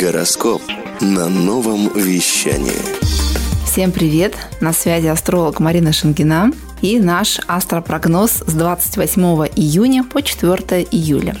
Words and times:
Гороскоп 0.00 0.60
на 1.00 1.28
новом 1.28 1.88
вещании. 1.94 2.72
Всем 3.64 3.92
привет! 3.92 4.34
На 4.60 4.72
связи 4.72 5.06
астролог 5.06 5.60
Марина 5.60 5.92
Шангина 5.92 6.50
и 6.82 6.98
наш 6.98 7.38
астропрогноз 7.46 8.42
с 8.44 8.52
28 8.52 9.22
июня 9.54 10.02
по 10.02 10.20
4 10.20 10.88
июля. 10.90 11.36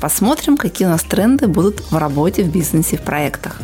Посмотрим, 0.00 0.56
какие 0.56 0.88
у 0.88 0.90
нас 0.90 1.02
тренды 1.02 1.46
будут 1.46 1.92
в 1.92 1.96
работе, 1.96 2.42
в 2.42 2.50
бизнесе, 2.50 2.96
в 2.96 3.02
проектах. 3.02 3.60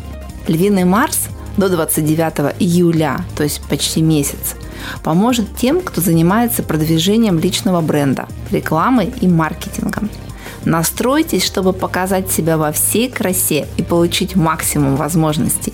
Львиный 0.46 0.84
Марс 0.84 1.18
до 1.56 1.68
29 1.68 2.54
июля, 2.60 3.24
то 3.36 3.42
есть 3.42 3.60
почти 3.68 4.02
месяц, 4.02 4.54
поможет 5.02 5.56
тем, 5.56 5.80
кто 5.80 6.00
занимается 6.00 6.62
продвижением 6.62 7.40
личного 7.40 7.80
бренда, 7.80 8.28
рекламой 8.52 9.12
и 9.20 9.26
маркетингом– 9.26 10.08
Настройтесь, 10.68 11.46
чтобы 11.46 11.72
показать 11.72 12.30
себя 12.30 12.58
во 12.58 12.72
всей 12.72 13.08
красе 13.08 13.66
и 13.78 13.82
получить 13.82 14.36
максимум 14.36 14.96
возможностей. 14.96 15.72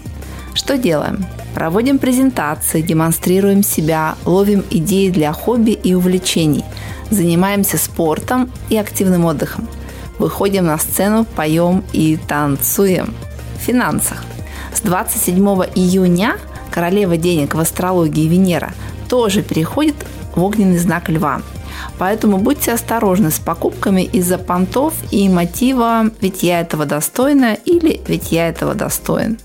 Что 0.54 0.78
делаем? 0.78 1.26
Проводим 1.52 1.98
презентации, 1.98 2.80
демонстрируем 2.80 3.64
себя, 3.64 4.14
ловим 4.24 4.62
идеи 4.70 5.10
для 5.10 5.32
хобби 5.32 5.72
и 5.72 5.94
увлечений, 5.94 6.64
занимаемся 7.10 7.76
спортом 7.76 8.52
и 8.68 8.76
активным 8.76 9.24
отдыхом. 9.24 9.66
Выходим 10.20 10.66
на 10.66 10.78
сцену, 10.78 11.24
поем 11.24 11.82
и 11.92 12.16
танцуем. 12.16 13.14
В 13.58 13.62
финансах. 13.64 14.22
С 14.72 14.80
27 14.82 15.44
июня 15.74 16.36
королева 16.70 17.16
денег 17.16 17.56
в 17.56 17.58
астрологии 17.58 18.28
Венера 18.28 18.72
тоже 19.08 19.42
переходит 19.42 19.96
в 20.36 20.42
огненный 20.42 20.78
знак 20.78 21.08
Льва– 21.08 21.42
Поэтому 21.98 22.38
будьте 22.38 22.72
осторожны 22.72 23.30
с 23.30 23.38
покупками 23.38 24.02
из-за 24.02 24.38
понтов 24.38 24.94
и 25.10 25.28
мотива 25.28 26.10
«ведь 26.20 26.42
я 26.42 26.60
этого 26.60 26.86
достойна» 26.86 27.54
или 27.54 28.00
«ведь 28.06 28.32
я 28.32 28.48
этого 28.48 28.74
достоин». 28.74 29.38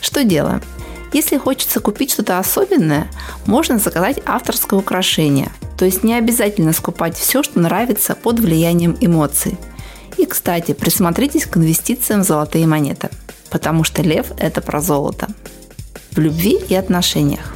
Что 0.00 0.24
делаем? 0.24 0.62
Если 1.12 1.36
хочется 1.36 1.80
купить 1.80 2.12
что-то 2.12 2.38
особенное, 2.38 3.08
можно 3.46 3.78
заказать 3.78 4.18
авторское 4.26 4.78
украшение. 4.80 5.50
То 5.78 5.84
есть 5.84 6.02
не 6.02 6.14
обязательно 6.14 6.72
скупать 6.72 7.16
все, 7.16 7.42
что 7.42 7.60
нравится 7.60 8.14
под 8.14 8.40
влиянием 8.40 8.96
эмоций. 9.00 9.56
И, 10.16 10.26
кстати, 10.26 10.72
присмотритесь 10.72 11.46
к 11.46 11.56
инвестициям 11.56 12.22
в 12.22 12.26
золотые 12.26 12.66
монеты, 12.66 13.10
потому 13.50 13.84
что 13.84 14.02
лев– 14.02 14.26
это 14.38 14.60
про 14.60 14.80
золото. 14.80 15.28
В 16.12 16.18
любви 16.18 16.58
и 16.68 16.74
отношениях. 16.74 17.53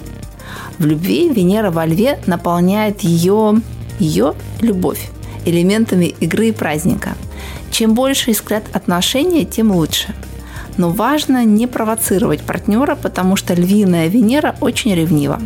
В 0.79 0.87
любви 0.87 1.29
Венера 1.29 1.71
во 1.71 1.87
льве 1.87 2.19
наполняет 2.27 3.01
ее 3.01 3.61
ее 3.99 4.35
любовь 4.61 5.11
элементами 5.45 6.07
игры 6.21 6.49
и 6.49 6.53
праздника. 6.53 7.15
Чем 7.71 7.95
больше 7.95 8.31
искрят 8.31 8.65
отношения, 8.73 9.45
тем 9.45 9.73
лучше. 9.73 10.15
Но 10.77 10.91
важно 10.91 11.45
не 11.45 11.67
провоцировать 11.67 12.43
партнера, 12.43 12.95
потому 12.95 13.37
что 13.37 13.55
львиная 13.55 14.09
Венера 14.09 14.57
очень 14.61 14.95
ревнива. 14.95 15.41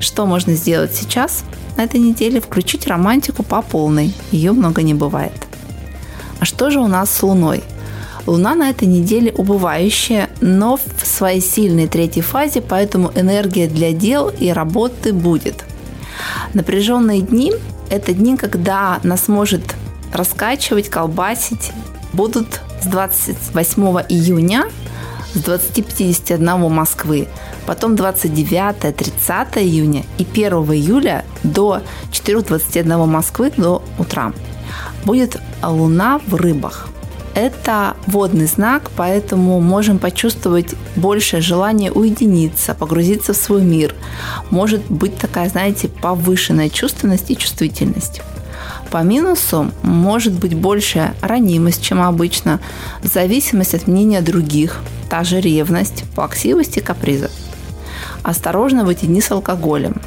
Что 0.00 0.26
можно 0.26 0.54
сделать 0.54 0.94
сейчас? 0.94 1.44
На 1.76 1.82
этой 1.82 2.00
неделе 2.00 2.40
включить 2.40 2.86
романтику 2.86 3.42
по 3.42 3.62
полной. 3.62 4.12
Ее 4.32 4.52
много 4.52 4.82
не 4.82 4.94
бывает. 4.94 5.46
А 6.40 6.44
что 6.44 6.70
же 6.70 6.80
у 6.80 6.86
нас 6.86 7.10
с 7.10 7.22
Луной? 7.22 7.62
Луна 8.28 8.54
на 8.54 8.68
этой 8.68 8.86
неделе 8.86 9.32
убывающая, 9.32 10.28
но 10.42 10.76
в 10.76 11.06
своей 11.06 11.40
сильной 11.40 11.88
третьей 11.88 12.20
фазе, 12.20 12.60
поэтому 12.60 13.10
энергия 13.14 13.68
для 13.68 13.92
дел 13.92 14.28
и 14.28 14.50
работы 14.50 15.14
будет. 15.14 15.64
Напряженные 16.52 17.22
дни– 17.22 17.54
это 17.90 18.12
дни, 18.12 18.36
когда 18.36 19.00
нас 19.02 19.28
может 19.28 19.62
раскачивать, 20.12 20.90
колбасить. 20.90 21.72
Будут 22.12 22.60
с 22.82 22.86
28 22.86 23.82
июня 24.10 24.66
с 25.32 25.38
20.51 25.38 26.68
Москвы, 26.68 27.28
потом 27.64 27.94
29-30 27.94 29.58
июня 29.62 30.04
и 30.18 30.26
1 30.30 30.52
июля 30.74 31.24
до 31.44 31.80
4.21 32.12 33.06
Москвы 33.06 33.50
до 33.56 33.82
утра. 33.98 34.34
Будет 35.06 35.40
луна 35.62 36.20
в 36.26 36.34
рыбах. 36.34 36.90
Это 37.38 37.96
водный 38.08 38.46
знак, 38.46 38.90
поэтому 38.96 39.60
можем 39.60 40.00
почувствовать 40.00 40.74
большее 40.96 41.40
желание 41.40 41.92
уединиться, 41.92 42.74
погрузиться 42.74 43.32
в 43.32 43.36
свой 43.36 43.62
мир. 43.62 43.94
Может 44.50 44.90
быть 44.90 45.16
такая, 45.16 45.48
знаете, 45.48 45.86
повышенная 45.86 46.68
чувственность 46.68 47.30
и 47.30 47.36
чувствительность. 47.36 48.22
По 48.90 49.04
минусу 49.04 49.70
может 49.82 50.32
быть 50.32 50.54
большая 50.54 51.14
ранимость, 51.20 51.80
чем 51.80 52.02
обычно, 52.02 52.58
зависимость 53.04 53.74
от 53.74 53.86
мнения 53.86 54.20
других, 54.20 54.80
та 55.08 55.22
же 55.22 55.40
ревность, 55.40 56.02
плаксивость 56.16 56.78
и 56.78 56.80
капризы. 56.80 57.30
Осторожно 58.24 58.84
в 58.84 58.88
эти 58.88 59.04
дни 59.04 59.20
с 59.20 59.30
алкоголем, 59.30 60.02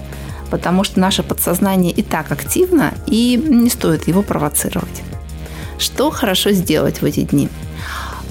потому 0.50 0.84
что 0.84 1.00
наше 1.00 1.24
подсознание 1.24 1.94
и 1.94 2.02
так 2.02 2.30
активно, 2.34 2.94
и 3.08 3.42
не 3.42 3.70
стоит 3.70 4.10
его 4.10 4.22
провоцировать. 4.22 5.02
Что 5.82 6.12
хорошо 6.12 6.52
сделать 6.52 7.02
в 7.02 7.06
эти 7.06 7.22
дни? 7.22 7.50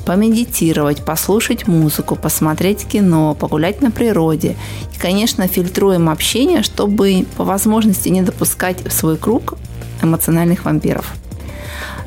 помедитировать, 0.07 1.05
послушать 1.05 1.69
музыку, 1.69 2.17
посмотреть 2.17 2.85
кино, 2.85 3.35
погулять 3.35 3.81
на 3.81 3.93
природе. 3.93 4.57
И, 4.93 4.99
конечно, 4.99 5.47
фильтруем 5.47 6.09
общение, 6.09 6.63
чтобы 6.65 7.27
по 7.37 7.45
возможности 7.45 8.09
не 8.09 8.23
допускать 8.23 8.85
в 8.85 8.93
свой 8.93 9.17
круг 9.17 9.57
эмоциональных 10.03 10.65
вампиров. 10.65 11.15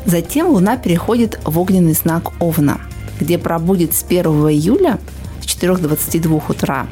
Затем 0.05 0.47
Луна 0.47 0.75
переходит 0.75 1.39
в 1.45 1.57
огненный 1.59 1.93
знак 1.93 2.33
Овна, 2.41 2.81
где 3.21 3.37
пробудет 3.37 3.93
с 3.93 4.03
1 4.03 4.25
июля 4.25 4.99
с 5.41 5.45
4.22 5.45 6.41
утра 6.49 6.87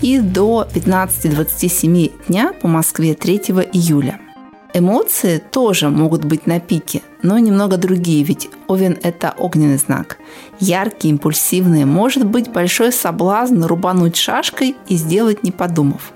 и 0.00 0.18
до 0.18 0.66
15.27 0.72 2.12
дня 2.28 2.52
по 2.62 2.68
Москве 2.68 3.14
3 3.14 3.36
июля– 3.72 4.20
Эмоции 4.74 5.38
тоже 5.38 5.88
могут 5.88 6.24
быть 6.26 6.46
на 6.46 6.60
пике, 6.60 7.00
но 7.22 7.38
немного 7.38 7.78
другие, 7.78 8.22
ведь 8.22 8.50
Овен– 8.66 8.98
это 9.02 9.34
огненный 9.38 9.78
знак. 9.78 10.18
Яркие, 10.60 11.12
импульсивные, 11.12 11.86
может 11.86 12.26
быть 12.26 12.52
большой 12.52 12.92
соблазн 12.92 13.62
рубануть 13.62 14.16
шашкой 14.16 14.76
и 14.86 14.96
сделать 14.96 15.42
не 15.42 15.52
подумав. 15.52 16.12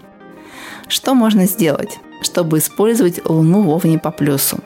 Что 0.87 1.15
можно 1.15 1.47
сделать, 1.47 1.99
чтобы 2.21 2.59
использовать 2.59 3.25
Луну 3.25 3.63
в 3.63 3.71
Овне 3.71 3.99
по 3.99 4.11
плюсу? 4.11 4.59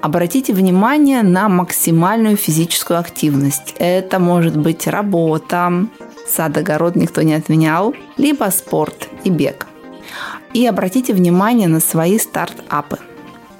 Обратите 0.00 0.52
внимание 0.52 1.22
на 1.22 1.48
максимальную 1.48 2.36
физическую 2.36 2.98
активность. 2.98 3.76
Это 3.78 4.18
может 4.18 4.56
быть 4.56 4.88
работа, 4.88 5.86
сад-огород 6.28 6.96
никто 6.96 7.22
не 7.22 7.34
отменял, 7.34 7.94
либо 8.16 8.50
спорт 8.50 9.08
и 9.22 9.30
бег– 9.30 9.68
и 10.54 10.66
обратите 10.66 11.14
внимание 11.14 11.68
на 11.68 11.80
свои 11.80 12.18
стартапы, 12.18 12.98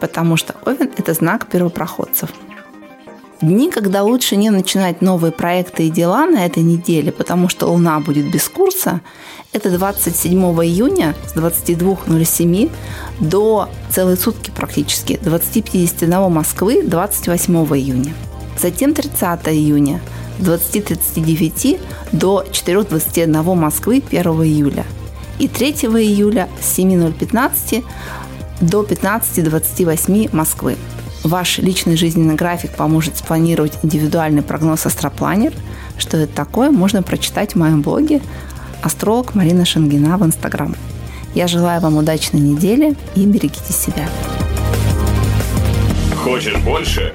потому 0.01 0.37
что 0.37 0.55
Овен– 0.65 0.91
это 0.97 1.15
знак 1.15 1.47
первопроходцев. 1.47 2.31
Дни, 3.41 3.73
когда 3.73 4.05
лучше 4.05 4.37
не 4.37 4.51
начинать 4.51 5.03
новые 5.03 5.33
проекты 5.33 5.89
и 5.89 5.91
дела 5.91 6.27
на 6.27 6.47
этой 6.47 6.63
неделе, 6.63 7.11
потому 7.11 7.49
что 7.49 7.67
Луна 7.67 7.99
будет 7.99 8.31
без 8.31 8.49
курса, 8.49 9.01
это 9.53 9.69
27 9.77 10.39
июня 10.65 11.17
с 11.27 11.35
22.07 11.35 12.71
до 13.19 13.69
целой 13.91 14.17
сутки 14.17 14.53
практически, 14.53 15.15
20.51 15.15 16.29
Москвы 16.29 16.83
28 16.85 17.55
июня. 17.77 18.15
Затем 18.57 18.95
30 18.95 19.49
июня 19.49 20.01
с 20.39 20.45
20.39 20.45 21.81
до 22.13 22.45
4.21 22.49 23.55
Москвы 23.57 24.01
1 24.09 24.23
июля– 24.23 24.87
и 25.43 25.49
3 25.49 25.71
июля 25.71 26.49
с 26.61 26.79
7.015 26.79 27.85
до 28.61 28.83
15.28 28.85 30.31
Москвы. 30.33 30.77
Ваш 31.25 31.59
личный 31.59 31.97
жизненный 31.97 32.37
график 32.37 32.77
поможет 32.77 33.17
спланировать 33.17 33.77
индивидуальный 33.83 34.43
прогноз 34.43 34.87
Астропланер. 34.87 35.53
Что 35.99 36.17
это 36.17 36.33
такое, 36.33 36.71
можно 36.71 37.03
прочитать 37.03 37.55
в 37.55 37.59
моем 37.59 37.83
блоге 37.83 38.21
астролог 38.83 39.35
Марина 39.35 39.65
Шангина 39.65 40.17
в 40.17 40.25
Инстаграм. 40.25 40.77
Я 41.35 41.49
желаю 41.49 41.81
вам 41.81 41.97
удачной 41.97 42.41
недели 42.41 42.95
и 43.17 43.27
берегите 43.27 43.73
себя. 43.73 44.09
Хочешь 46.15 46.56
больше? 46.59 47.15